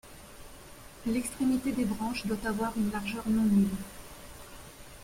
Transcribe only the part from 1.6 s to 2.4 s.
des branches doit